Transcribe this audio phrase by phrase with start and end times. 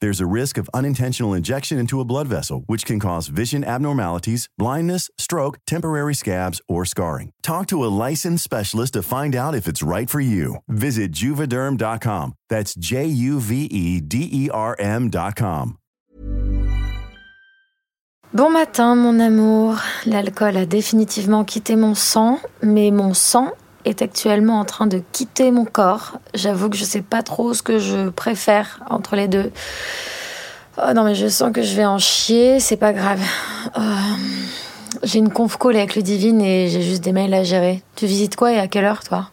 [0.00, 4.48] There's a risk of unintentional injection into a blood vessel, which can cause vision abnormalities,
[4.56, 7.32] blindness, stroke, temporary scabs, or scarring.
[7.42, 10.56] Talk to a licensed specialist to find out if it's right for you.
[10.68, 12.34] Visit juvederm.com.
[12.48, 15.78] That's J U V E D E R M.com.
[18.32, 19.80] Bon matin, mon amour.
[20.04, 23.52] L'alcool a définitivement quitté mon sang, mais mon sang
[23.88, 26.18] est actuellement en train de quitter mon corps.
[26.34, 29.50] J'avoue que je sais pas trop ce que je préfère entre les deux.
[30.78, 33.20] Oh non, mais je sens que je vais en chier, c'est pas grave.
[33.76, 33.80] Euh,
[35.02, 37.82] j'ai une conf call avec Ludivine et j'ai juste des mails à gérer.
[37.96, 39.30] Tu visites quoi et à quelle heure, toi?